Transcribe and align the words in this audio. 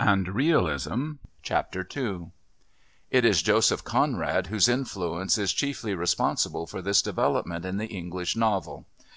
II 0.00 0.26
It 3.12 3.24
is 3.24 3.42
Joseph 3.42 3.84
Conrad 3.84 4.46
whose 4.48 4.66
influence 4.68 5.38
is 5.38 5.52
chiefly 5.52 5.94
responsible 5.94 6.66
for 6.66 6.82
this 6.82 7.00
development 7.00 7.64
in 7.64 7.76
the 7.76 7.86
English 7.86 8.34
novel. 8.34 8.86